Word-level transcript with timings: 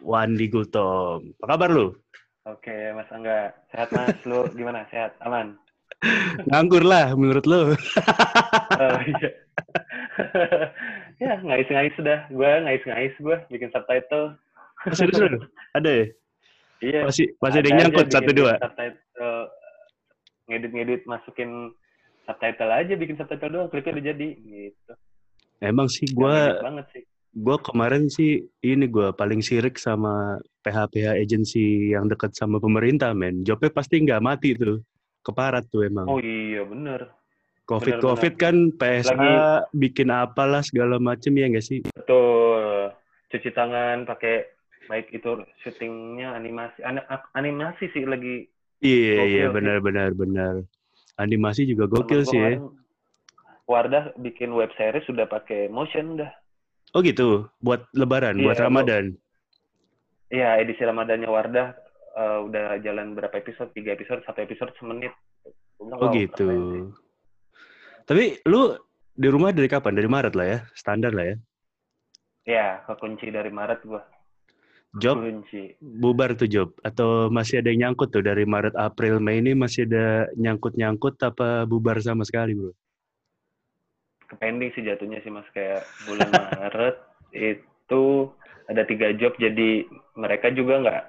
Wandi 0.00 0.46
Gultom. 0.48 1.34
Apa 1.40 1.56
kabar 1.56 1.68
lu? 1.72 1.86
Oke, 2.48 2.72
Mas 2.96 3.10
Angga. 3.12 3.52
Sehat, 3.70 3.88
Mas. 3.92 4.16
Lu 4.24 4.48
gimana? 4.56 4.88
Sehat? 4.88 5.12
Aman? 5.22 5.60
Nganggur 6.48 6.80
lah 6.80 7.12
menurut 7.12 7.44
lu. 7.44 7.76
Oh, 8.80 8.98
iya. 9.04 9.30
ya, 11.22 11.32
ngais-ngais 11.44 11.92
sudah. 12.00 12.24
Gue 12.32 12.48
ngais-ngais 12.64 13.12
gue 13.20 13.36
bikin 13.52 13.68
subtitle. 13.70 14.40
Serius 14.96 15.20
lu? 15.20 15.44
Ada 15.76 15.90
ya? 15.90 16.06
Iya. 16.80 17.00
Masih 17.04 17.26
masih 17.44 17.58
ada 17.60 17.68
yang 17.68 17.78
nyangkut 17.84 18.08
satu 18.08 18.30
dua. 18.32 18.56
Subtitle, 18.56 19.36
ngedit-ngedit 20.48 21.02
masukin 21.04 21.76
subtitle 22.24 22.72
aja, 22.72 22.92
bikin 22.96 23.16
subtitle 23.20 23.52
doang. 23.52 23.68
Klipnya 23.68 24.00
udah 24.00 24.06
jadi. 24.16 24.28
Gitu. 24.40 24.92
Emang 25.60 25.92
sih 25.92 26.08
ngedit 26.08 26.64
banget 26.64 26.86
sih. 26.96 27.04
Gua 27.32 27.56
kemarin 27.58 28.10
sih 28.10 28.42
ini 28.60 28.86
gua 28.86 29.14
paling 29.14 29.38
sirik 29.40 29.78
sama 29.78 30.38
PH-PH 30.60 31.16
agency 31.16 31.94
yang 31.94 32.10
dekat 32.10 32.34
sama 32.34 32.58
pemerintah, 32.58 33.14
men. 33.14 33.42
Jobnya 33.42 33.70
pasti 33.70 34.02
nggak 34.02 34.20
mati 34.20 34.52
tuh. 34.54 34.82
Keparat 35.20 35.68
tuh 35.68 35.84
emang. 35.84 36.08
Oh 36.08 36.16
iya, 36.16 36.64
bener. 36.64 37.12
Covid 37.68 38.00
benar, 38.00 38.04
Covid 38.04 38.34
kan 38.34 38.56
PSA 38.74 39.14
Lagi- 39.14 39.62
bikin 39.76 40.08
apalah 40.10 40.64
segala 40.64 40.96
macem 40.98 41.30
ya 41.36 41.46
nggak 41.46 41.62
sih? 41.62 41.80
Betul. 41.86 42.90
Cuci 43.30 43.50
tangan 43.54 44.08
pakai 44.08 44.48
baik 44.90 45.14
itu 45.14 45.38
syutingnya 45.62 46.34
animasi 46.34 46.82
An- 46.82 47.06
animasi 47.30 47.86
sih 47.94 48.02
lagi 48.02 48.50
Iya 48.82 49.22
Gokil 49.22 49.28
iya 49.30 49.44
sih. 49.46 49.54
benar 49.54 49.78
benar 49.78 50.10
benar. 50.16 50.54
Animasi 51.14 51.68
juga 51.68 51.84
gokil 51.86 52.24
Temen 52.24 52.26
gua 52.26 52.32
sih 52.32 52.40
ya. 52.40 52.58
Wardah 53.68 54.04
bikin 54.18 54.50
web 54.50 54.72
series 54.74 55.06
sudah 55.06 55.30
pakai 55.30 55.70
motion 55.70 56.18
dah. 56.18 56.32
Oh 56.90 57.00
gitu, 57.06 57.46
buat 57.62 57.86
Lebaran, 57.94 58.34
Iya, 58.34 58.44
buat 58.50 58.58
Ramadan. 58.58 59.04
Iya, 60.30 60.58
edisi 60.58 60.82
Ramadannya 60.82 61.26
Wardah 61.30 61.68
eh, 62.18 62.38
udah 62.46 62.78
jalan 62.82 63.14
berapa 63.14 63.34
episode? 63.38 63.70
Tiga 63.74 63.94
episode, 63.94 64.22
satu 64.26 64.42
episode 64.42 64.74
semenit. 64.78 65.14
Bilang, 65.78 65.98
Oh 66.02 66.10
wow, 66.10 66.14
gitu. 66.14 66.46
keren. 66.46 66.94
Tapi 68.06 68.42
lu 68.50 68.74
di 69.14 69.28
rumah 69.30 69.54
dari 69.54 69.70
kapan? 69.70 69.94
Dari 69.94 70.10
Maret 70.10 70.34
lah 70.34 70.46
ya, 70.46 70.58
standar 70.74 71.14
lah 71.14 71.30
ya. 71.30 71.36
Ya, 72.46 72.66
kekunci 72.90 73.30
dari 73.30 73.54
Maret 73.54 73.86
gua. 73.86 74.02
Job 74.98 75.22
Kunci. 75.22 75.78
bubar 75.78 76.34
tuh 76.34 76.50
job 76.50 76.74
atau 76.82 77.30
masih 77.30 77.62
ada 77.62 77.70
yang 77.70 77.94
nyangkut 77.94 78.10
tuh 78.10 78.26
dari 78.26 78.42
Maret 78.42 78.74
April 78.74 79.22
Mei 79.22 79.38
ini 79.38 79.54
masih 79.54 79.86
ada 79.86 80.26
nyangkut-nyangkut 80.34 81.14
apa 81.22 81.62
bubar 81.62 82.02
sama 82.02 82.26
sekali 82.26 82.58
bro? 82.58 82.74
Kepending 84.30 84.70
sih 84.72 84.86
jatuhnya 84.86 85.18
sih 85.20 85.32
Mas 85.34 85.46
kayak 85.50 85.82
bulan 86.06 86.30
Maret 86.62 86.96
itu 87.34 88.02
ada 88.70 88.82
tiga 88.86 89.10
job 89.18 89.34
jadi 89.36 89.82
mereka 90.14 90.54
juga 90.54 90.78
nggak 90.78 91.02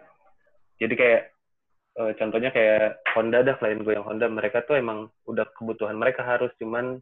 jadi 0.82 0.94
kayak 0.98 1.22
eh, 2.02 2.12
contohnya 2.18 2.50
kayak 2.50 3.06
Honda 3.14 3.46
dah 3.46 3.56
klien 3.62 3.86
gue 3.86 3.94
yang 3.94 4.06
Honda 4.06 4.26
mereka 4.26 4.66
tuh 4.66 4.82
emang 4.82 5.14
udah 5.30 5.46
kebutuhan 5.54 5.94
mereka 5.94 6.26
harus 6.26 6.50
cuman 6.58 6.98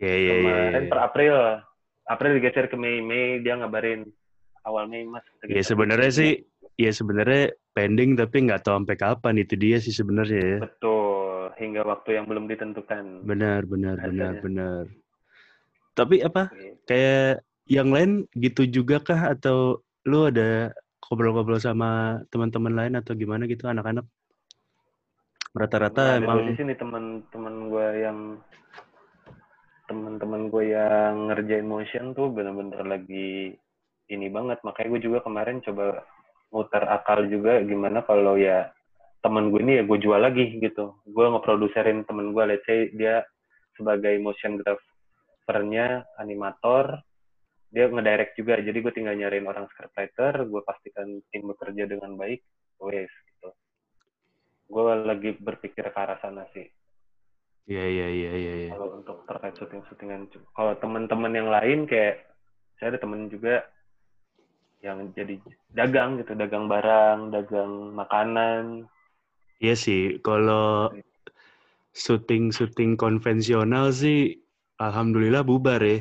Iya 0.00 0.16
iya 0.16 0.16
iya. 0.16 0.32
kemarin 0.40 0.72
iya. 0.80 0.88
per 0.88 0.98
April 1.04 1.34
April 2.08 2.30
digeser 2.40 2.66
ke 2.72 2.76
Mei 2.80 3.04
Mei 3.04 3.44
dia 3.44 3.60
ngabarin 3.60 4.08
awal 4.64 4.88
Mei 4.88 5.04
mas 5.04 5.20
Ya 5.44 5.60
sebenarnya 5.60 6.08
sih, 6.08 6.32
ya 6.80 6.88
sebenarnya 6.88 7.52
pending 7.76 8.16
tapi 8.16 8.48
nggak 8.48 8.64
tahu 8.64 8.80
sampai 8.80 8.96
kapan 8.96 9.36
itu 9.44 9.54
dia 9.60 9.76
sih 9.76 9.92
sebenarnya 9.92 10.40
ya. 10.40 10.58
betul 10.64 11.52
hingga 11.60 11.84
waktu 11.84 12.16
yang 12.16 12.24
belum 12.24 12.48
ditentukan 12.48 13.28
Benar 13.28 13.68
benar 13.68 14.00
benar 14.00 14.32
Rasanya. 14.32 14.40
benar. 14.40 14.84
Tapi 15.94 16.22
apa? 16.22 16.50
Kayak 16.86 17.44
yang 17.70 17.90
lain 17.94 18.26
gitu 18.34 18.66
juga 18.66 18.98
kah 19.02 19.30
atau 19.34 19.82
lu 20.06 20.26
ada 20.26 20.74
ngobrol-ngobrol 21.06 21.58
sama 21.58 22.22
teman-teman 22.30 22.74
lain 22.74 22.94
atau 22.98 23.14
gimana 23.14 23.46
gitu 23.50 23.66
anak-anak? 23.66 24.06
Rata-rata 25.50 26.14
Nah, 26.14 26.22
emang 26.22 26.46
di 26.46 26.54
sini 26.54 26.74
teman-teman 26.78 27.54
gue 27.66 27.86
yang 28.06 28.18
teman-teman 29.90 30.46
gue 30.54 30.70
yang 30.70 31.26
ngerjain 31.26 31.66
motion 31.66 32.14
tuh 32.14 32.30
bener-bener 32.30 32.86
lagi 32.86 33.58
ini 34.06 34.26
banget 34.30 34.62
makanya 34.62 34.94
gue 34.94 35.00
juga 35.10 35.18
kemarin 35.26 35.58
coba 35.66 36.06
muter 36.54 36.86
akal 36.86 37.26
juga 37.26 37.58
gimana 37.66 38.06
kalau 38.06 38.38
ya 38.38 38.70
temen 39.26 39.50
gue 39.50 39.58
ini 39.58 39.72
ya 39.78 39.84
gue 39.86 39.98
jual 39.98 40.22
lagi 40.22 40.62
gitu 40.62 40.94
gue 41.10 41.26
ngeproduserin 41.34 42.06
temen 42.06 42.30
gue 42.30 42.44
let's 42.46 42.62
say 42.70 42.86
dia 42.94 43.26
sebagai 43.74 44.14
motion 44.22 44.62
grapher-nya 45.50 46.06
animator 46.22 47.02
dia 47.74 47.90
ngedirect 47.90 48.38
juga 48.38 48.62
jadi 48.62 48.78
gue 48.78 48.92
tinggal 48.94 49.18
nyariin 49.18 49.50
orang 49.50 49.66
scriptwriter 49.74 50.46
gue 50.46 50.62
pastikan 50.62 51.18
tim 51.34 51.42
bekerja 51.50 51.90
dengan 51.90 52.14
baik 52.14 52.38
wes 52.78 53.10
gitu 53.10 53.50
gue 54.70 54.82
lagi 55.02 55.34
berpikir 55.42 55.90
ke 55.90 55.98
arah 55.98 56.22
sana 56.22 56.46
sih 56.54 56.70
Iya 57.70 57.86
iya 57.86 58.06
iya 58.10 58.32
iya. 58.34 58.52
iya. 58.66 58.70
kalau 58.74 58.98
untuk 58.98 59.26
terkait 59.26 59.54
syuting-syutingan 59.58 60.30
kalau 60.54 60.74
teman-teman 60.78 61.34
yang 61.34 61.50
lain 61.50 61.86
kayak 61.86 62.26
saya 62.78 62.94
ada 62.94 63.02
temen 63.02 63.26
juga 63.26 63.66
yang 64.82 65.10
jadi 65.14 65.38
dagang 65.74 66.18
gitu 66.22 66.34
dagang 66.38 66.70
barang 66.70 67.34
dagang 67.34 67.90
makanan 67.94 68.86
Iya 69.60 69.76
sih, 69.76 70.16
kalau 70.24 70.88
syuting-syuting 71.92 72.96
konvensional 72.96 73.92
sih, 73.92 74.40
alhamdulillah 74.80 75.44
bubar 75.44 75.80
ya. 75.80 76.00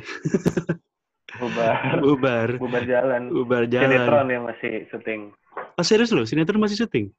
bubar 1.36 1.74
bubar, 2.04 2.48
bubar 2.58 2.84
jalan 2.84 3.22
bubar 3.30 3.64
sinetron 3.68 4.26
jalan. 4.26 4.28
yang 4.28 4.44
masih 4.48 4.88
syuting 4.90 5.22
Oh 5.76 5.84
serius 5.84 6.12
loh, 6.12 6.24
sinetron 6.24 6.60
masih 6.60 6.80
syuting? 6.80 7.12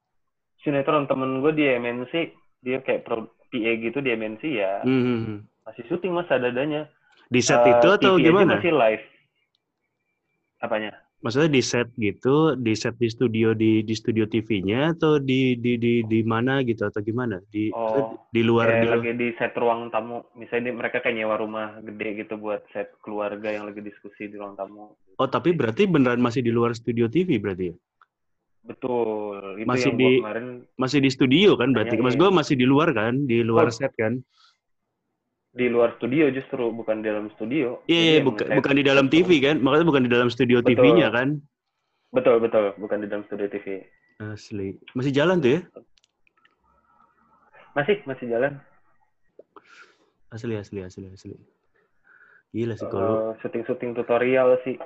sinetron 0.61 1.05
temen 1.05 1.41
gue 1.41 1.53
di 1.53 1.65
MNC 1.65 2.13
dia 2.61 2.77
kayak 2.81 3.01
pro 3.01 3.25
PA 3.49 3.71
gitu 3.77 3.97
di 3.97 4.09
MNC 4.11 4.43
ya 4.51 4.81
Hmm. 4.85 5.45
masih 5.61 5.85
syuting 5.87 6.13
mas 6.13 6.29
ada-adanya 6.29 6.89
Di 7.27 7.39
set 7.39 7.61
Eh, 7.63 7.71
itu 7.77 7.87
atau 7.87 8.17
TV 8.17 8.25
gimana? 8.25 8.57
masih 8.57 8.73
live 8.73 9.05
apanya 10.59 10.91
Maksudnya 11.21 11.53
di 11.53 11.61
set 11.61 11.93
gitu, 12.01 12.57
di 12.57 12.73
set 12.73 12.97
di 12.97 13.05
studio 13.05 13.53
di 13.53 13.85
di 13.85 13.93
studio 13.93 14.25
TV-nya 14.25 14.97
atau 14.97 15.21
di 15.21 15.53
di 15.53 15.77
di 15.77 16.01
di 16.01 16.19
mana 16.25 16.65
gitu 16.65 16.81
atau 16.81 16.97
gimana? 16.99 17.37
Di 17.45 17.69
Oh, 17.69 18.17
di 18.33 18.41
luar 18.41 18.73
kayak 18.73 18.81
di 18.81 18.89
lagi 18.89 19.11
di 19.13 19.27
set 19.37 19.53
ruang 19.53 19.93
tamu 19.93 20.25
misalnya 20.33 20.73
ini 20.73 20.81
mereka 20.81 20.97
kayak 20.97 21.13
nyewa 21.13 21.37
rumah 21.37 21.77
gede 21.77 22.25
gitu 22.25 22.41
buat 22.41 22.65
set 22.73 22.89
keluarga 23.05 23.53
yang 23.53 23.69
lagi 23.69 23.85
diskusi 23.85 24.27
di 24.27 24.35
ruang 24.35 24.57
tamu 24.57 24.97
Oh, 25.21 25.29
tapi 25.29 25.53
berarti 25.53 25.85
beneran 25.85 26.17
masih 26.17 26.41
di 26.41 26.49
luar 26.49 26.73
studio 26.73 27.05
TV 27.05 27.37
berarti 27.37 27.69
ya? 27.69 27.75
betul 28.61 29.61
itu 29.61 29.65
Masih 29.69 29.89
yang 29.93 29.97
di- 30.01 30.17
kemarin 30.21 30.45
Masih 30.73 30.99
di 31.01 31.09
studio 31.09 31.49
kan 31.53 31.69
berarti? 31.69 31.95
Mas 31.97 32.17
gue 32.17 32.29
masih 32.29 32.55
di 32.57 32.65
luar 32.65 32.89
kan, 32.93 33.13
di 33.25 33.45
luar 33.45 33.69
Oh. 33.69 33.73
set 33.73 33.93
kan? 33.93 34.17
Di 35.51 35.67
luar 35.67 35.99
studio 35.99 36.31
justru 36.31 36.71
bukan 36.71 37.03
di 37.03 37.11
dalam 37.11 37.27
studio 37.35 37.83
Iya, 37.91 38.01
iya, 38.01 38.19
bukan 38.23 38.47
bukan 38.55 38.73
di 38.79 38.83
dalam 38.87 39.05
TV 39.11 39.43
kan? 39.43 39.59
Makanya 39.59 39.85
bukan 39.87 40.03
di 40.07 40.11
dalam 40.11 40.29
studio. 40.31 40.63
TV-nya 40.63 41.11
kan? 41.11 41.39
betul 42.11 42.43
betul 42.43 42.75
bukan 42.75 43.03
di 43.03 43.07
dalam 43.07 43.23
studio 43.27 43.47
TV 43.47 43.87
Asli. 44.19 44.75
Masih 44.95 45.11
jalan 45.15 45.39
tuh 45.39 45.51
ya? 45.59 45.61
masih 47.71 48.03
masih 48.03 48.27
jalan 48.27 48.59
Asli, 50.31 50.55
asli, 50.55 50.79
asli, 50.79 51.11
asli. 51.11 51.35
Gila 52.55 52.79
sih 52.79 52.87
kalau 52.87 53.35
Kalau 53.35 53.39
syuting 53.43 53.63
syuting 53.67 53.91
tutorial 53.95 54.55
sih 54.63 54.79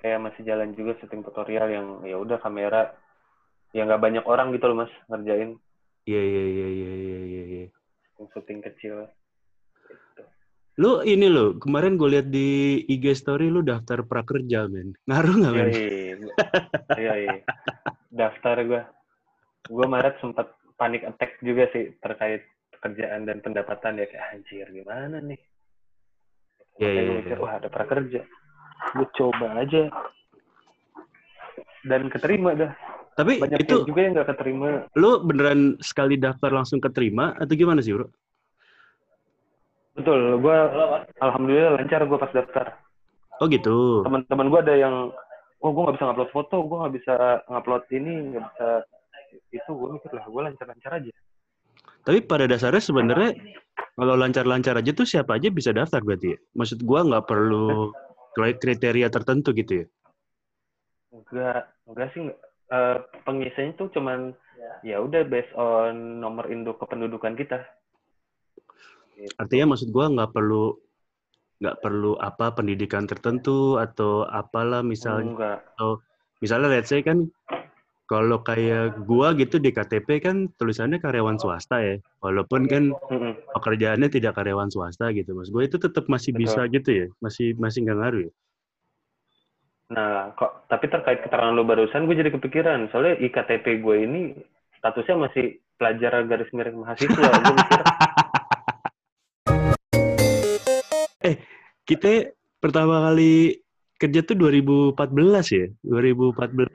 kayak 0.00 0.20
masih 0.20 0.44
jalan 0.44 0.72
juga 0.72 0.96
syuting 1.00 1.20
tutorial 1.24 1.68
yang 1.68 1.86
ya 2.04 2.16
udah 2.16 2.40
kamera 2.40 2.92
ya 3.76 3.84
nggak 3.84 4.00
banyak 4.00 4.24
orang 4.24 4.52
gitu 4.56 4.68
loh 4.68 4.84
mas 4.84 4.92
ngerjain 5.08 5.60
Iya, 6.04 6.20
iya, 6.20 6.44
iya, 6.44 6.66
iya, 6.68 6.92
iya, 6.92 7.20
iya, 7.24 7.42
iya. 7.48 7.66
syuting 8.32 8.60
kecil. 8.60 9.08
Lu 10.74 11.06
ini 11.06 11.30
lo, 11.30 11.54
kemarin 11.62 11.94
gue 11.94 12.18
lihat 12.18 12.34
di 12.34 12.82
IG 12.90 13.14
story 13.14 13.46
lu 13.46 13.62
daftar 13.62 14.02
prakerja, 14.02 14.66
men. 14.66 14.98
Ngaruh 15.06 15.34
nggak, 15.38 15.52
men? 15.54 15.68
Iya, 15.70 16.14
iya, 16.98 17.12
iya. 17.22 17.34
Daftar 18.10 18.58
gue. 18.66 18.82
Gue 19.70 19.86
Maret 19.86 20.18
sempat 20.18 20.50
panik 20.74 21.06
attack 21.06 21.38
juga 21.46 21.70
sih 21.70 21.94
terkait 22.02 22.42
pekerjaan 22.74 23.22
dan 23.22 23.38
pendapatan 23.38 24.02
ya 24.02 24.06
kayak 24.10 24.26
anjir 24.34 24.66
gimana 24.74 25.22
nih. 25.22 25.38
Iya, 26.82 26.90
iya, 26.90 27.00
gue 27.06 27.14
mikir 27.22 27.38
iya. 27.38 27.44
wah 27.46 27.54
ada 27.54 27.68
prakerja. 27.70 28.20
Gue 28.98 29.08
coba 29.14 29.46
aja. 29.62 29.82
Dan 31.86 32.10
keterima 32.10 32.50
dah. 32.58 32.74
Tapi 33.14 33.38
Banyak 33.38 33.62
itu 33.62 33.86
juga 33.86 34.00
yang 34.02 34.18
gak 34.18 34.34
keterima. 34.34 34.90
lu 34.98 35.22
beneran 35.22 35.78
sekali 35.78 36.18
daftar 36.18 36.50
langsung 36.50 36.82
keterima 36.82 37.38
atau 37.38 37.54
gimana 37.54 37.78
sih, 37.78 37.94
bro? 37.94 38.10
Betul, 39.94 40.42
gue 40.42 40.56
alhamdulillah 41.22 41.78
lancar 41.78 42.02
gue 42.02 42.18
pas 42.18 42.32
daftar. 42.34 42.66
Oh 43.38 43.46
gitu. 43.46 44.02
Teman-teman 44.02 44.50
gue 44.50 44.60
ada 44.62 44.74
yang, 44.74 44.94
oh 45.62 45.70
gue 45.70 45.82
nggak 45.86 45.96
bisa 45.98 46.06
ngupload 46.10 46.30
foto, 46.34 46.56
gue 46.66 46.76
nggak 46.82 46.94
bisa 46.98 47.14
ngupload 47.50 47.84
ini, 47.94 48.12
nggak 48.34 48.42
bisa 48.42 48.68
itu. 49.54 49.70
Gue 49.70 49.88
mikir 49.94 50.10
lah, 50.14 50.26
gue 50.26 50.42
lancar-lancar 50.42 50.92
aja. 50.98 51.12
Tapi 52.04 52.20
pada 52.28 52.44
dasarnya 52.44 52.84
sebenarnya 52.84 53.32
kalau 53.96 54.14
lancar-lancar 54.18 54.76
aja 54.76 54.92
tuh 54.92 55.08
siapa 55.08 55.40
aja 55.40 55.48
bisa 55.48 55.72
daftar 55.72 56.04
berarti 56.04 56.36
ya? 56.36 56.38
Maksud 56.52 56.84
gua 56.84 57.00
nggak 57.06 57.24
perlu 57.24 57.94
kriteria 58.36 59.08
tertentu 59.08 59.56
gitu 59.56 59.84
ya? 59.84 59.86
enggak 61.14 61.60
enggak 61.88 62.08
sih. 62.12 62.22
Uh, 62.72 62.96
pengisiannya 63.22 63.76
tuh 63.76 63.92
cuman 63.92 64.32
ya 64.82 64.98
udah 64.98 65.22
based 65.28 65.52
on 65.54 66.20
nomor 66.20 66.44
induk 66.50 66.76
kependudukan 66.82 67.38
kita. 67.38 67.64
Artinya 69.38 69.74
maksud 69.74 69.88
gua 69.94 70.10
nggak 70.10 70.30
perlu 70.34 70.74
nggak 71.62 71.78
perlu 71.80 72.18
apa 72.18 72.52
pendidikan 72.52 73.06
tertentu 73.06 73.78
atau 73.78 74.26
apalah 74.26 74.82
misalnya 74.82 75.32
enggak. 75.32 75.58
atau 75.74 76.02
misalnya 76.42 76.68
let's 76.68 76.90
say 76.90 77.00
kan 77.00 77.30
kalau 78.04 78.44
kayak 78.44 79.00
gua 79.08 79.32
gitu 79.32 79.56
di 79.56 79.72
KTP 79.72 80.20
kan 80.20 80.52
tulisannya 80.60 81.00
karyawan 81.00 81.40
swasta 81.40 81.80
ya 81.80 81.96
walaupun 82.20 82.68
kan 82.68 82.92
pekerjaannya 83.56 84.12
tidak 84.12 84.36
karyawan 84.36 84.68
swasta 84.68 85.08
gitu 85.16 85.32
mas 85.32 85.48
gue 85.48 85.64
itu 85.64 85.80
tetap 85.80 86.04
masih 86.12 86.36
Betul. 86.36 86.42
bisa 86.44 86.60
gitu 86.68 86.90
ya 86.92 87.06
masih 87.24 87.56
masih 87.56 87.88
nggak 87.88 87.98
ngaruh 88.02 88.22
ya 88.28 88.32
Nah, 89.92 90.32
kok 90.32 90.64
tapi 90.72 90.88
terkait 90.88 91.20
keterangan 91.20 91.52
lo 91.52 91.62
barusan, 91.62 92.08
gue 92.08 92.16
jadi 92.16 92.32
kepikiran. 92.32 92.88
Soalnya 92.88 93.20
IKTP 93.20 93.84
gue 93.84 93.96
ini 94.00 94.20
statusnya 94.80 95.28
masih 95.28 95.60
pelajar 95.76 96.24
garis 96.24 96.48
miring 96.56 96.80
mahasiswa. 96.80 97.20
eh, 97.20 97.84
kita 101.84 102.32
pertama 102.60 103.08
kali 103.08 103.60
kerja 104.00 104.20
tuh 104.24 104.36
2014 104.36 104.96
ya? 105.52 105.66
2014 105.84 106.68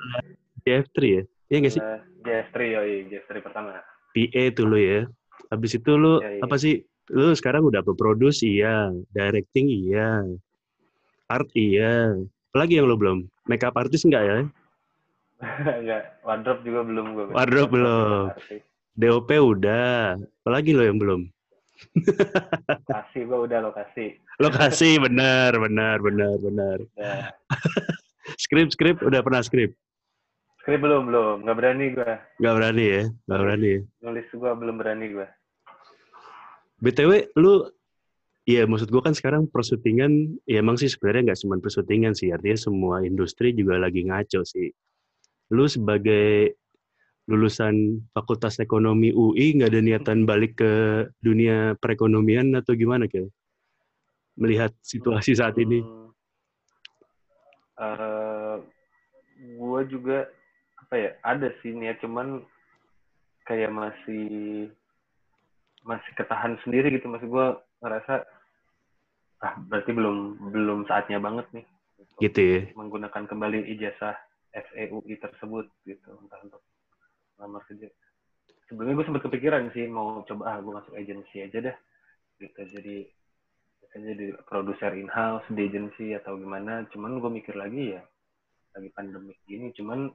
JF3 0.66 0.98
ya? 1.04 1.24
Iya 1.50 1.58
nggak 1.60 1.74
sih? 1.74 1.82
Uh, 1.82 2.00
JF3, 2.26 2.58
oh 2.78 2.84
iya, 2.86 3.00
JF3 3.10 3.32
pertama. 3.42 3.70
PA 4.14 4.44
tuh 4.54 4.66
lo 4.66 4.78
ya. 4.78 5.06
Habis 5.50 5.72
itu 5.78 5.92
lo, 5.98 6.22
iya. 6.22 6.42
apa 6.46 6.56
sih? 6.62 6.86
Lo 7.10 7.34
sekarang 7.34 7.66
udah 7.66 7.82
produce 7.82 8.46
iya. 8.46 8.94
Directing 9.14 9.66
iya. 9.70 10.22
Art 11.30 11.50
iya 11.54 12.14
lagi 12.58 12.82
yang 12.82 12.90
lo 12.90 12.98
belum? 12.98 13.30
Makeup 13.46 13.78
artist 13.78 14.10
enggak 14.10 14.24
ya? 14.26 14.38
enggak. 15.82 16.04
Wardrobe 16.26 16.62
juga 16.66 16.82
belum 16.86 17.06
gue. 17.14 17.26
Wardrobe 17.34 17.72
belum. 17.78 18.24
DOP 18.98 19.30
udah. 19.30 20.18
Apalagi 20.44 20.74
lo 20.74 20.84
yang 20.84 20.98
belum? 20.98 21.22
Lokasi 22.86 23.20
gue 23.26 23.40
udah 23.50 23.60
lokasi. 23.64 24.06
Lokasi 24.40 24.90
benar, 25.00 25.56
benar, 25.56 25.98
benar, 26.00 26.36
benar. 26.40 26.78
Ya. 26.96 27.32
skrip, 28.44 28.72
skrip 28.72 29.00
udah 29.04 29.24
pernah 29.24 29.42
skrip? 29.44 29.76
Skrip 30.64 30.80
belum, 30.80 31.10
belum. 31.10 31.36
Nggak 31.48 31.58
berani 31.58 31.86
gue. 31.96 32.12
Nggak 32.40 32.56
berani 32.56 32.86
ya? 32.86 33.04
Nggak 33.28 33.40
berani 33.42 33.68
ya? 33.68 33.80
Nulis 34.04 34.28
gue 34.32 34.52
belum 34.54 34.76
berani 34.76 35.06
gue. 35.12 35.28
BTW, 36.80 37.12
lu 37.36 37.68
Iya, 38.50 38.66
maksud 38.66 38.90
gue 38.90 38.98
kan 39.06 39.14
sekarang 39.14 39.46
persyutingan, 39.46 40.42
ya 40.50 40.66
emang 40.66 40.74
sih 40.74 40.90
sebenarnya 40.90 41.30
nggak 41.30 41.40
cuma 41.46 41.62
persyutingan 41.62 42.18
sih, 42.18 42.34
artinya 42.34 42.58
semua 42.58 43.06
industri 43.06 43.54
juga 43.54 43.78
lagi 43.78 44.10
ngaco 44.10 44.42
sih. 44.42 44.74
Lu 45.54 45.70
sebagai 45.70 46.58
lulusan 47.30 48.02
Fakultas 48.10 48.58
Ekonomi 48.58 49.14
UI 49.14 49.54
nggak 49.54 49.70
ada 49.70 49.82
niatan 49.86 50.26
balik 50.26 50.58
ke 50.58 50.72
dunia 51.22 51.78
perekonomian 51.78 52.58
atau 52.58 52.74
gimana 52.74 53.06
kayak 53.06 53.30
melihat 54.34 54.74
situasi 54.82 55.38
saat 55.38 55.54
ini? 55.62 55.86
Hmm, 55.86 56.10
uh, 57.78 57.86
eh, 57.86 58.56
gue 59.62 59.82
juga 59.94 60.26
apa 60.82 60.96
ya 60.98 61.10
ada 61.22 61.54
sih 61.62 61.70
niat 61.70 62.02
cuman 62.02 62.42
kayak 63.46 63.70
masih 63.70 64.26
masih 65.86 66.12
ketahan 66.18 66.58
sendiri 66.66 66.98
gitu, 66.98 67.06
masih 67.08 67.30
gue 67.30 67.48
ngerasa 67.86 68.26
ah 69.40 69.54
berarti 69.70 69.96
belum 69.96 70.50
belum 70.52 70.80
saatnya 70.90 71.22
banget 71.22 71.48
nih 71.56 71.66
gitu 72.20 72.40
ya. 72.44 72.60
menggunakan 72.76 73.24
kembali 73.24 73.72
ijazah 73.72 74.20
FEUI 74.52 75.16
tersebut 75.16 75.72
gitu 75.88 76.10
entah 76.20 76.40
untuk 76.44 76.60
kerja. 77.58 77.90
Sebelumnya 78.70 79.02
gue 79.02 79.06
sempat 79.10 79.24
kepikiran 79.26 79.74
sih 79.74 79.90
mau 79.90 80.22
coba 80.30 80.44
ah 80.46 80.58
gue 80.62 80.74
masuk 80.74 80.94
agensi 80.94 81.42
aja 81.42 81.74
dah 81.74 81.78
gitu. 82.38 82.62
Jadi 82.78 82.96
biasanya 83.82 84.14
di 84.14 84.28
produser 84.46 84.94
in 84.94 85.10
house 85.10 85.46
di 85.50 85.66
agensi 85.66 86.14
atau 86.14 86.38
gimana. 86.38 86.86
Cuman 86.94 87.18
gue 87.18 87.32
mikir 87.34 87.58
lagi 87.58 87.98
ya 87.98 88.02
lagi 88.78 88.94
pandemi 88.94 89.34
gini 89.50 89.74
cuman 89.74 90.14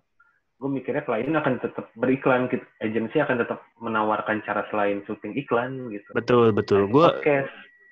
gue 0.63 0.71
mikirnya 0.71 1.03
klien 1.03 1.35
akan 1.35 1.59
tetap 1.59 1.91
beriklan 1.99 2.47
gitu 2.47 2.63
agensi 2.79 3.19
akan 3.19 3.43
tetap 3.43 3.59
menawarkan 3.83 4.39
cara 4.47 4.63
selain 4.71 5.03
syuting 5.03 5.35
iklan 5.35 5.91
gitu. 5.91 6.07
Betul 6.15 6.55
betul. 6.55 6.87
Gue 6.87 7.11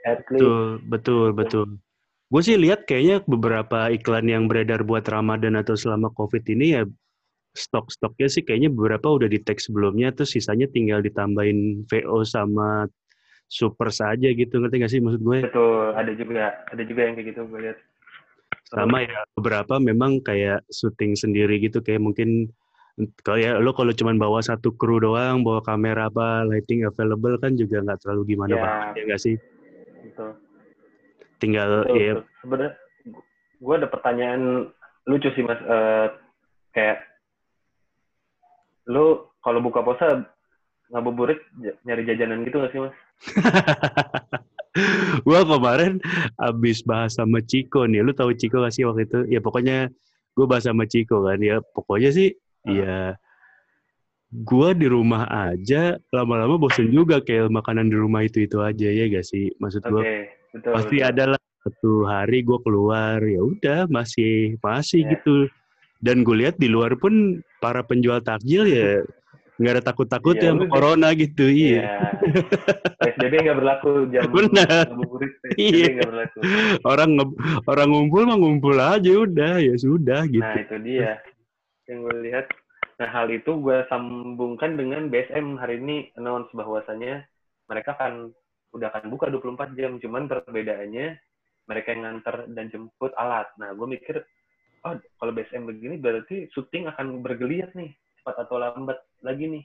Betul, 0.03 0.83
betul, 0.91 1.31
betul. 1.31 1.79
Gue 2.27 2.43
sih 2.43 2.59
lihat 2.59 2.89
kayaknya 2.89 3.23
beberapa 3.23 3.93
iklan 3.93 4.27
yang 4.27 4.51
beredar 4.51 4.83
buat 4.83 5.07
Ramadan 5.07 5.55
atau 5.61 5.79
selama 5.79 6.11
COVID 6.17 6.43
ini 6.51 6.67
ya 6.75 6.83
stok-stoknya 7.53 8.29
sih 8.33 8.43
kayaknya 8.43 8.73
beberapa 8.73 9.13
udah 9.13 9.29
di 9.29 9.41
tag 9.41 9.61
sebelumnya 9.61 10.13
tuh 10.13 10.25
sisanya 10.25 10.69
tinggal 10.69 11.05
ditambahin 11.05 11.85
VO 11.89 12.25
sama 12.25 12.89
super 13.49 13.93
saja 13.93 14.33
gitu 14.33 14.57
ngerti 14.57 14.77
gak 14.81 14.93
sih 14.93 15.01
maksud 15.05 15.21
gue? 15.21 15.39
Betul, 15.45 15.93
ada 15.93 16.13
juga 16.17 16.65
ada 16.73 16.83
juga 16.83 17.01
yang 17.05 17.15
kayak 17.21 17.29
gitu 17.37 17.41
gue 17.49 17.61
lihat. 17.69 17.79
Sama 18.73 19.05
ya 19.05 19.21
beberapa 19.37 19.77
memang 19.77 20.25
kayak 20.25 20.65
syuting 20.73 21.13
sendiri 21.13 21.61
gitu 21.61 21.85
kayak 21.85 22.01
mungkin 22.01 22.49
kalau 23.21 23.41
ya 23.41 23.61
lo 23.61 23.77
kalau 23.77 23.93
cuma 23.93 24.17
bawa 24.17 24.41
satu 24.41 24.73
kru 24.73 25.01
doang, 25.01 25.45
bawa 25.45 25.61
kamera 25.61 26.09
apa, 26.09 26.49
lighting 26.49 26.89
available 26.89 27.37
kan 27.37 27.57
juga 27.57 27.85
nggak 27.85 28.01
terlalu 28.05 28.37
gimana 28.37 28.53
ya, 28.57 28.61
banget 28.65 28.93
ya 28.97 29.03
nggak 29.09 29.21
sih? 29.21 29.37
gitu 30.03 30.27
tinggal 31.39 31.87
Betul, 31.87 31.99
ya 31.99 32.15
sebenarnya 32.43 32.73
gue 33.63 33.75
ada 33.79 33.89
pertanyaan 33.91 34.43
lucu 35.07 35.29
sih 35.35 35.43
mas 35.43 35.59
uh, 35.67 36.15
kayak 36.75 37.03
lu 38.89 39.27
kalau 39.43 39.61
buka 39.63 39.83
puasa 39.83 40.27
ngabuburit 40.93 41.41
nyari 41.87 42.05
jajanan 42.05 42.45
gitu 42.45 42.61
gak 42.61 42.73
sih 42.75 42.81
mas? 42.83 42.95
gue 45.27 45.41
kemarin 45.45 46.01
abis 46.41 46.85
bahas 46.85 47.17
sama 47.17 47.41
Ciko 47.45 47.89
nih, 47.89 48.05
lu 48.05 48.13
tahu 48.13 48.37
Ciko 48.37 48.65
gak 48.65 48.75
sih 48.75 48.85
waktu 48.85 49.09
itu? 49.09 49.19
Ya 49.33 49.41
pokoknya 49.41 49.89
gue 50.37 50.47
bahas 50.49 50.69
sama 50.69 50.85
Ciko 50.85 51.25
kan, 51.25 51.41
ya 51.41 51.65
pokoknya 51.73 52.11
sih 52.13 52.29
hmm. 52.67 52.73
ya 52.73 53.17
gua 54.33 54.73
di 54.73 54.89
rumah 54.89 55.29
aja 55.29 56.01
lama-lama 56.09 56.57
bosen 56.57 56.89
juga 56.89 57.21
kayak 57.21 57.53
makanan 57.53 57.93
di 57.93 57.97
rumah 58.01 58.25
itu 58.25 58.49
itu 58.49 58.65
aja 58.65 58.89
ya 58.89 59.05
gak 59.13 59.29
sih 59.29 59.53
maksud 59.61 59.85
gua 59.85 60.01
okay, 60.01 60.33
betul, 60.57 60.73
pasti 60.73 60.97
betul. 60.99 61.09
ada 61.13 61.25
lah 61.37 61.41
satu 61.63 61.93
hari 62.09 62.39
gua 62.41 62.59
keluar 62.65 63.21
ya 63.21 63.45
udah 63.45 63.81
masih 63.93 64.57
masih 64.65 65.05
yeah. 65.05 65.11
gitu 65.13 65.37
dan 66.03 66.27
gue 66.27 66.37
lihat 66.43 66.59
di 66.59 66.67
luar 66.67 66.99
pun 66.99 67.41
para 67.63 67.87
penjual 67.87 68.19
takjil 68.21 68.67
ya 68.67 69.07
nggak 69.63 69.79
ada 69.79 69.85
takut-takut 69.85 70.35
iya, 70.35 70.51
ya 70.51 70.51
sama 70.57 70.65
corona 70.67 71.09
gitu 71.15 71.47
iya, 71.47 71.79
iya. 71.79 71.99
PSBB 72.99 73.35
nggak 73.47 73.59
berlaku 73.63 73.91
jam 74.11 74.27
benar 74.35 74.87
iya. 75.57 76.03
berlaku. 76.03 76.39
Orang 76.83 77.11
orang 77.69 77.89
ngumpul 77.91 78.23
mah 78.27 78.39
ngumpul 78.39 78.77
aja 78.79 79.13
udah 79.13 79.61
ya 79.61 79.75
sudah 79.77 80.25
gitu. 80.29 80.43
nah 80.43 80.57
itu 80.57 80.77
dia. 80.83 81.21
Yang 81.89 81.99
gue 82.09 82.17
lihat. 82.31 82.47
Nah, 83.01 83.09
hal 83.11 83.27
itu 83.35 83.59
gue 83.59 83.83
sambungkan 83.91 84.79
dengan 84.79 85.11
BSM 85.11 85.59
hari 85.59 85.83
ini 85.83 86.15
announce 86.15 86.53
bahwasannya 86.55 87.27
mereka 87.67 87.99
kan 87.99 88.31
udah 88.73 88.89
akan 88.95 89.11
buka 89.11 89.27
24 89.27 89.75
jam, 89.75 89.99
cuman 89.99 90.31
perbedaannya 90.31 91.19
mereka 91.67 91.89
yang 91.93 92.03
nganter 92.07 92.47
dan 92.55 92.71
jemput 92.71 93.11
alat. 93.19 93.51
Nah, 93.59 93.75
gue 93.75 93.87
mikir, 93.91 94.23
oh 94.83 94.95
kalau 95.19 95.33
BSM 95.35 95.63
begini 95.67 95.97
berarti 95.99 96.51
syuting 96.51 96.91
akan 96.91 97.23
bergeliat 97.23 97.71
nih, 97.79 97.95
cepat 98.21 98.47
atau 98.47 98.59
lambat 98.59 98.99
lagi 99.23 99.47
nih. 99.47 99.65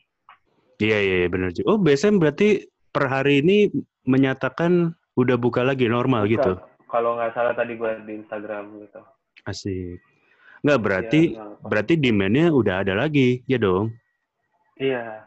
Iya, 0.77 0.97
iya, 1.01 1.15
iya 1.25 1.29
benar 1.29 1.50
juga. 1.53 1.65
Oh, 1.74 1.79
BSM 1.81 2.21
berarti 2.21 2.69
per 2.93 3.09
hari 3.09 3.41
ini 3.41 3.69
menyatakan 4.05 4.93
udah 5.17 5.38
buka 5.38 5.65
lagi 5.65 5.89
normal 5.89 6.29
buka. 6.29 6.33
gitu? 6.38 6.51
Kalau 6.88 7.17
nggak 7.17 7.33
salah 7.33 7.53
tadi 7.57 7.74
gue 7.75 7.91
di 8.05 8.13
Instagram 8.21 8.77
gitu. 8.86 9.01
Asik. 9.50 10.00
Nggak 10.62 10.79
berarti 10.81 11.21
ya, 11.33 11.43
berarti 11.65 11.93
demand-nya 11.97 12.53
udah 12.53 12.86
ada 12.86 12.93
lagi, 12.93 13.41
ya 13.50 13.57
dong? 13.57 13.93
Iya. 14.77 15.25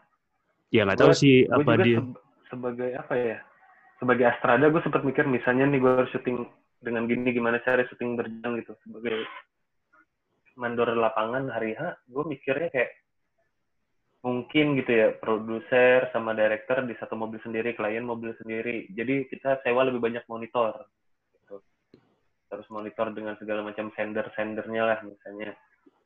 Ya 0.71 0.87
nggak 0.87 0.99
tahu 1.03 1.11
sih 1.11 1.47
apa 1.51 1.71
dia. 1.83 1.99
Se 1.99 2.55
sebagai 2.55 2.95
apa 2.95 3.13
ya? 3.19 3.37
Sebagai 3.99 4.25
Astrada 4.27 4.65
gue 4.71 4.81
sempat 4.81 5.03
mikir 5.03 5.27
misalnya 5.27 5.67
nih 5.67 5.79
gue 5.83 5.91
harus 5.91 6.11
syuting 6.15 6.47
dengan 6.81 7.05
gini 7.05 7.29
gimana 7.29 7.61
cara 7.61 7.85
syuting 7.85 8.17
berjalan 8.17 8.57
gitu 8.63 8.73
sebagai 8.81 9.29
mandor 10.55 10.91
lapangan 10.95 11.51
hari 11.51 11.75
H 11.77 12.07
gue 12.07 12.23
mikirnya 12.27 12.69
kayak 12.71 12.91
mungkin 14.21 14.77
gitu 14.77 14.91
ya 14.93 15.07
produser 15.17 16.13
sama 16.13 16.37
director 16.37 16.85
di 16.85 16.93
satu 17.01 17.17
mobil 17.17 17.41
sendiri 17.41 17.73
klien 17.73 18.05
mobil 18.05 18.37
sendiri 18.37 18.85
jadi 18.93 19.25
kita 19.25 19.65
sewa 19.65 19.87
lebih 19.87 19.97
banyak 19.97 20.21
monitor 20.29 20.85
terus 22.51 22.67
monitor 22.67 23.07
dengan 23.15 23.39
segala 23.39 23.63
macam 23.63 23.87
sender-sendernya 23.95 24.83
lah 24.83 24.99
misalnya. 25.07 25.55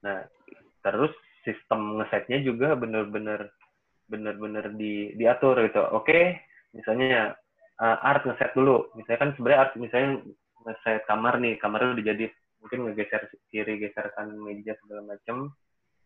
Nah, 0.06 0.22
terus 0.86 1.10
sistem 1.42 1.98
ngesetnya 1.98 2.46
juga 2.46 2.78
bener-bener 2.78 3.50
bener-bener 4.06 4.70
di 4.78 5.18
diatur 5.18 5.58
gitu. 5.66 5.82
Oke, 5.98 6.38
misalnya 6.78 7.34
uh, 7.82 7.98
art 8.06 8.30
ngeset 8.30 8.54
dulu. 8.54 8.94
Misalnya 8.94 9.20
kan 9.26 9.32
sebenarnya 9.34 9.60
art 9.66 9.74
misalnya 9.82 10.10
ngeset 10.70 11.02
kamar 11.10 11.42
nih, 11.42 11.58
kamarnya 11.58 11.98
udah 11.98 12.06
jadi 12.14 12.26
mungkin 12.66 12.90
ngegeser 12.90 13.30
kiri 13.54 13.78
geser 13.78 14.10
kanan 14.18 14.42
meja 14.42 14.74
segala 14.82 15.14
macem 15.14 15.54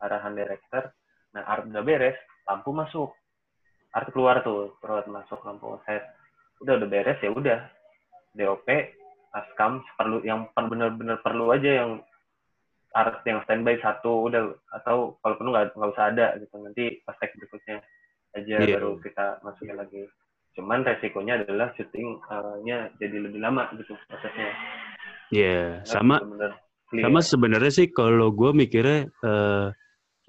arahan 0.04 0.36
director 0.36 0.92
nah 1.32 1.48
art 1.48 1.63
udah 1.72 1.86
beres 1.86 2.20
lampu 2.50 2.74
masuk. 2.74 3.13
Art 3.94 4.10
keluar 4.10 4.42
tuh 4.42 4.74
perut 4.82 5.06
masuk 5.06 5.38
lampu 5.46 5.78
set. 5.86 6.01
Udah 6.66 6.82
udah 6.82 6.89
beres 6.89 7.22
ya 7.22 7.30
udah. 7.30 7.60
DOP 8.34 8.68
askam 9.30 9.86
perlu 9.94 10.25
yang 10.25 10.50
bener-bener 10.54 11.22
perlu 11.22 11.54
aja 11.54 11.86
yang 11.86 11.92
art 12.98 13.22
yang 13.30 13.46
standby 13.46 13.78
satu 13.78 14.25
udah 14.25 14.58
atau 14.82 15.22
kalau 15.22 15.36
perlu 15.38 15.54
nggak 15.54 15.78
nggak 15.78 15.92
usah 15.94 16.06
ada 16.10 16.28
gitu. 16.42 16.58
Nanti 16.58 16.98
pas 17.06 17.18
tag 17.22 17.34
berikutnya 17.38 17.78
aja 18.38 18.56
yeah. 18.62 18.78
baru 18.78 18.98
kita 19.01 19.46
masukin 19.46 19.78
lagi. 19.78 20.01
Cuman 20.58 20.82
resikonya 20.82 21.46
adalah 21.46 21.70
syutingnya 21.78 22.89
jadi 22.98 23.18
lebih 23.22 23.38
lama 23.38 23.70
gitu 23.78 23.94
prosesnya 24.10 24.50
Iya, 25.29 25.83
yeah, 25.83 25.86
sama 25.86 26.21
sama 26.89 27.19
sebenarnya 27.21 27.69
sih 27.69 27.88
kalau 27.93 28.33
gue 28.33 28.50
mikirnya 28.50 29.05
uh, 29.21 29.69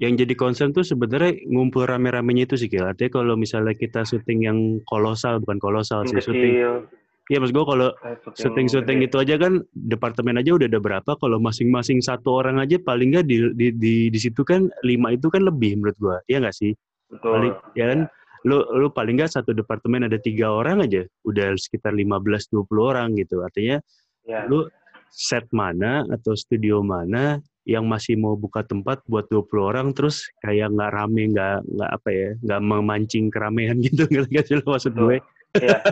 yang 0.00 0.16
jadi 0.16 0.32
concern 0.36 0.72
tuh 0.72 0.84
sebenarnya 0.84 1.40
ngumpul 1.48 1.84
rame-ramenya 1.88 2.48
itu 2.48 2.56
sih 2.56 2.68
kira. 2.68 2.92
Artinya 2.92 3.20
kalau 3.20 3.34
misalnya 3.36 3.76
kita 3.76 4.04
syuting 4.04 4.44
yang 4.44 4.58
kolosal 4.88 5.40
bukan 5.40 5.60
kolosal 5.60 6.04
sih 6.08 6.20
syuting. 6.20 6.84
Iya 7.30 7.38
mas 7.38 7.54
gue 7.54 7.62
kalau 7.62 7.94
syuting-syuting 8.34 9.06
itu 9.06 9.14
aja 9.22 9.38
kan 9.38 9.62
departemen 9.70 10.40
aja 10.40 10.50
udah 10.56 10.66
ada 10.66 10.80
berapa. 10.82 11.10
Kalau 11.14 11.38
masing-masing 11.38 12.02
satu 12.02 12.42
orang 12.42 12.58
aja 12.58 12.74
paling 12.82 13.14
nggak 13.14 13.24
di, 13.28 13.36
di 13.54 13.66
di 13.76 13.94
di 14.10 14.18
situ 14.18 14.42
kan 14.42 14.66
lima 14.82 15.14
itu 15.14 15.30
kan 15.30 15.46
lebih 15.46 15.78
menurut 15.78 15.96
gue. 16.00 16.16
Iya 16.26 16.42
nggak 16.42 16.56
sih? 16.58 16.72
Betul. 17.06 17.30
Paling, 17.30 17.52
ya 17.78 17.86
kan? 17.92 18.00
Ya 18.04 18.18
lu 18.48 18.64
lu 18.72 18.88
paling 18.88 19.20
nggak 19.20 19.32
satu 19.32 19.52
departemen 19.52 20.08
ada 20.08 20.16
tiga 20.16 20.48
orang 20.48 20.80
aja 20.80 21.04
udah 21.28 21.52
sekitar 21.60 21.92
15-20 21.92 22.64
orang 22.80 23.12
gitu 23.20 23.44
artinya 23.44 23.76
ya. 24.24 24.48
lu 24.48 24.64
set 25.12 25.44
mana 25.50 26.06
atau 26.08 26.32
studio 26.38 26.80
mana 26.80 27.42
yang 27.68 27.84
masih 27.86 28.16
mau 28.16 28.34
buka 28.34 28.64
tempat 28.64 29.04
buat 29.04 29.28
20 29.28 29.46
orang 29.60 29.86
terus 29.92 30.26
kayak 30.42 30.72
nggak 30.72 30.90
rame 30.90 31.30
nggak 31.30 31.60
nggak 31.62 31.90
apa 31.92 32.08
ya 32.08 32.28
nggak 32.42 32.60
memancing 32.64 33.26
keramaian 33.28 33.76
gitu 33.86 34.08
nggak 34.08 34.44
sih 34.48 34.58
lo 34.58 34.74
maksud 34.74 34.96
gue 34.96 35.20
Iya, 35.50 35.82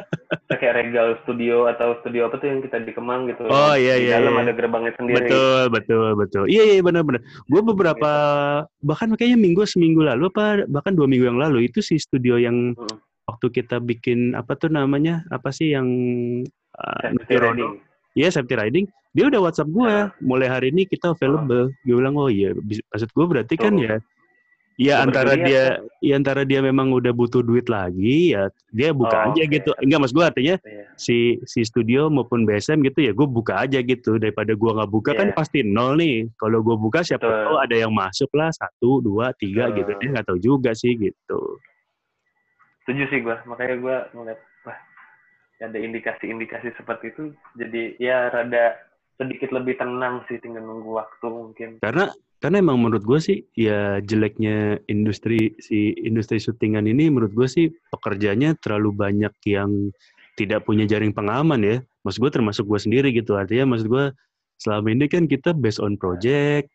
kayak 0.54 0.74
Regal 0.78 1.18
Studio 1.26 1.66
atau 1.66 1.98
studio 1.98 2.30
apa 2.30 2.38
tuh 2.38 2.46
yang 2.46 2.60
kita 2.62 2.78
di 2.78 2.94
Kemang 2.94 3.26
gitu. 3.26 3.42
Oh 3.50 3.74
iya 3.74 3.98
iya. 3.98 4.22
Di 4.22 4.22
dalam 4.22 4.38
iya. 4.38 4.42
ada 4.46 4.52
gerbangnya 4.54 4.92
sendiri. 4.94 5.18
Betul 5.18 5.62
betul 5.74 6.08
betul. 6.14 6.44
Iya 6.46 6.78
iya 6.78 6.82
benar-benar. 6.86 7.26
Gue 7.50 7.62
beberapa 7.66 8.12
gitu. 8.62 8.86
bahkan 8.86 9.10
kayaknya 9.18 9.38
minggu 9.42 9.66
seminggu 9.66 10.06
lalu 10.06 10.30
apa 10.30 10.62
bahkan 10.70 10.94
dua 10.94 11.10
minggu 11.10 11.26
yang 11.26 11.42
lalu 11.42 11.66
itu 11.66 11.82
si 11.82 11.98
studio 11.98 12.38
yang 12.38 12.70
hmm. 12.78 12.96
waktu 13.26 13.46
kita 13.50 13.82
bikin 13.82 14.38
apa 14.38 14.54
tuh 14.54 14.70
namanya 14.70 15.26
apa 15.34 15.50
sih 15.50 15.74
yang 15.74 15.90
uh, 16.78 17.10
Iya, 18.18 18.34
safety 18.34 18.58
riding. 18.58 18.86
Dia 19.14 19.30
udah 19.30 19.40
WhatsApp 19.46 19.70
gue, 19.70 19.94
mulai 20.26 20.50
hari 20.50 20.74
ini 20.74 20.90
kita 20.90 21.14
available. 21.14 21.70
Oh. 21.70 21.86
Gue 21.86 21.94
bilang, 22.02 22.14
oh 22.18 22.26
iya, 22.26 22.50
maksud 22.58 23.10
gue 23.14 23.26
berarti 23.30 23.54
kan 23.54 23.78
oh. 23.78 23.80
ya, 23.80 23.96
ya 24.74 24.94
antara 25.06 25.38
dia, 25.38 25.78
ya 26.02 26.14
antara 26.18 26.42
dia 26.42 26.58
memang 26.58 26.90
udah 26.90 27.14
butuh 27.14 27.46
duit 27.46 27.70
lagi, 27.70 28.34
ya 28.34 28.50
dia 28.74 28.90
buka 28.90 29.14
oh, 29.14 29.26
aja 29.30 29.42
okay. 29.46 29.54
gitu. 29.62 29.70
Enggak, 29.78 30.00
mas 30.02 30.12
gue 30.12 30.24
artinya 30.26 30.54
yeah. 30.66 30.90
si 30.98 31.38
si 31.46 31.62
studio 31.62 32.10
maupun 32.10 32.42
BSM 32.42 32.82
gitu 32.90 33.06
ya, 33.06 33.14
gue 33.14 33.26
buka 33.26 33.62
aja 33.62 33.78
gitu. 33.78 34.18
Daripada 34.18 34.50
gue 34.58 34.70
nggak 34.70 34.90
buka 34.90 35.10
yeah. 35.14 35.18
kan 35.22 35.28
iya. 35.30 35.36
pasti 35.38 35.58
nol 35.62 35.94
nih. 36.02 36.26
Kalau 36.34 36.58
gue 36.58 36.74
buka 36.74 37.06
siapa 37.06 37.22
Betul. 37.22 37.42
tahu 37.46 37.56
ada 37.62 37.76
yang 37.78 37.92
masuk 37.94 38.30
lah 38.34 38.50
satu, 38.50 38.98
dua, 38.98 39.30
tiga 39.38 39.70
Betul. 39.70 39.78
gitu. 39.78 39.90
Dia 40.02 40.08
nggak 40.18 40.26
tahu 40.26 40.38
juga 40.42 40.70
sih 40.74 40.98
gitu. 40.98 41.40
Setuju 42.82 43.04
sih 43.14 43.20
gue, 43.22 43.36
makanya 43.46 43.76
gue 43.78 43.96
ngeliat 44.16 44.40
ada 45.58 45.74
indikasi-indikasi 45.74 46.74
seperti 46.78 47.10
itu 47.10 47.34
jadi 47.58 47.98
ya 47.98 48.30
rada 48.30 48.78
sedikit 49.18 49.50
lebih 49.50 49.74
tenang 49.76 50.22
sih 50.30 50.38
tinggal 50.38 50.62
nunggu 50.62 50.94
waktu 50.94 51.26
mungkin. 51.26 51.68
Karena 51.82 52.14
karena 52.38 52.62
emang 52.62 52.78
menurut 52.78 53.02
gue 53.02 53.18
sih 53.18 53.38
ya 53.58 53.98
jeleknya 53.98 54.78
industri 54.86 55.58
si 55.58 55.90
industri 56.06 56.38
syutingan 56.38 56.86
ini 56.86 57.10
menurut 57.10 57.34
gue 57.34 57.48
sih 57.50 57.66
pekerjanya 57.90 58.54
terlalu 58.62 58.94
banyak 58.94 59.34
yang 59.42 59.90
tidak 60.38 60.62
punya 60.62 60.86
jaring 60.86 61.10
pengaman 61.10 61.60
ya. 61.66 61.76
Maksud 62.06 62.22
gue 62.22 62.30
termasuk 62.30 62.64
gue 62.70 62.78
sendiri 62.78 63.10
gitu. 63.10 63.34
Artinya 63.34 63.74
maksud 63.74 63.90
gue 63.90 64.14
selama 64.62 64.86
ini 64.94 65.10
kan 65.10 65.26
kita 65.26 65.50
based 65.50 65.82
on 65.82 65.98
project 65.98 66.70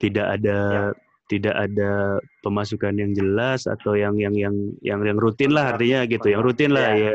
tidak 0.00 0.36
ada 0.36 0.58
ya. 0.60 0.84
tidak 1.32 1.56
ada 1.56 2.20
pemasukan 2.44 2.92
yang 2.96 3.12
jelas 3.16 3.64
atau 3.64 3.96
yang 3.96 4.20
yang 4.20 4.36
yang 4.36 4.56
yang 4.84 5.00
yang 5.00 5.20
rutin 5.20 5.52
lah 5.52 5.76
artinya 5.76 6.08
gitu 6.08 6.32
yang 6.32 6.40
rutin 6.40 6.72
lah 6.72 6.96
ya, 6.96 6.96
ya 6.96 7.12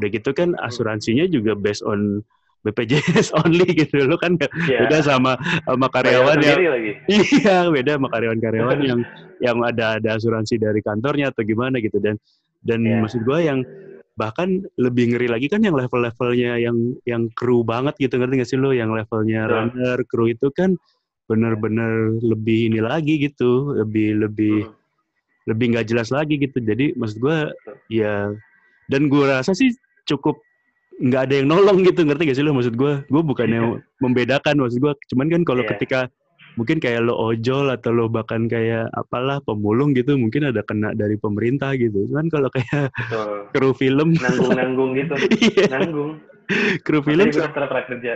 Udah 0.00 0.08
gitu 0.10 0.30
kan 0.34 0.54
hmm. 0.54 0.66
asuransinya 0.66 1.26
juga 1.30 1.54
based 1.54 1.86
on 1.86 2.22
BPJS 2.64 3.30
only 3.44 3.68
gitu 3.76 4.08
lo 4.08 4.16
kan 4.16 4.40
yeah. 4.66 4.88
beda 4.88 5.04
sama 5.04 5.36
sama 5.68 5.86
karyawan 5.92 6.40
yang 6.40 6.58
lagi. 6.64 6.92
iya 7.38 7.68
beda 7.68 8.00
sama 8.00 8.08
karyawan-karyawan 8.08 8.78
yang 8.88 9.00
yang 9.44 9.58
ada 9.60 10.00
ada 10.00 10.16
asuransi 10.16 10.56
dari 10.56 10.80
kantornya 10.80 11.30
atau 11.30 11.44
gimana 11.44 11.78
gitu 11.78 12.00
dan 12.00 12.16
dan 12.64 12.80
yeah. 12.82 13.04
maksud 13.04 13.22
gue 13.22 13.38
yang 13.44 13.60
bahkan 14.14 14.62
lebih 14.78 15.12
ngeri 15.12 15.26
lagi 15.28 15.50
kan 15.50 15.60
yang 15.60 15.74
level-levelnya 15.76 16.56
yang 16.56 16.96
yang 17.04 17.28
kru 17.34 17.66
banget 17.66 17.98
gitu 17.98 18.16
ngerti 18.16 18.34
gak 18.40 18.48
sih 18.48 18.58
lo 18.58 18.70
yang 18.72 18.94
levelnya 18.94 19.44
yeah. 19.44 19.52
runner 19.52 19.98
kru 20.08 20.32
itu 20.32 20.48
kan 20.54 20.78
bener-bener 21.24 22.20
lebih 22.20 22.72
ini 22.72 22.80
lagi 22.84 23.16
gitu 23.16 23.74
lebih 23.74 24.28
lebih 24.28 24.68
hmm. 24.68 25.48
lebih 25.48 25.66
nggak 25.72 25.88
jelas 25.88 26.12
lagi 26.12 26.36
gitu 26.36 26.60
jadi 26.60 26.92
maksud 26.94 27.16
gue 27.16 27.38
ya 27.88 28.28
dan 28.92 29.02
gue 29.08 29.24
rasa 29.24 29.56
sih 29.56 29.72
cukup 30.04 30.40
nggak 31.02 31.22
ada 31.26 31.34
yang 31.42 31.48
nolong 31.50 31.82
gitu 31.82 32.06
ngerti 32.06 32.30
gak 32.30 32.36
sih 32.38 32.46
lo 32.46 32.54
maksud 32.54 32.78
gue 32.78 33.02
gue 33.10 33.22
bukannya 33.26 33.60
yeah. 33.60 33.78
membedakan 33.98 34.62
maksud 34.62 34.78
gue 34.78 34.92
cuman 35.10 35.26
kan 35.26 35.42
kalau 35.42 35.62
yeah. 35.66 35.70
ketika 35.74 36.00
mungkin 36.54 36.78
kayak 36.78 37.02
lo 37.02 37.18
ojol 37.18 37.66
atau 37.74 37.90
lo 37.90 38.06
bahkan 38.06 38.46
kayak 38.46 38.86
apalah 38.94 39.42
pemulung 39.42 39.90
gitu 39.90 40.14
mungkin 40.14 40.54
ada 40.54 40.62
kena 40.62 40.94
dari 40.94 41.18
pemerintah 41.18 41.74
gitu 41.74 42.06
cuman 42.14 42.30
kalau 42.30 42.46
kayak 42.46 42.94
Betul. 42.94 43.50
kru 43.50 43.70
film 43.74 44.14
nanggung 44.14 44.54
nanggung 44.54 44.90
gitu 44.94 45.14
yeah. 45.58 45.82
nanggung 45.82 46.22
kru 46.86 47.02
film 47.02 47.26
kerja 47.26 47.50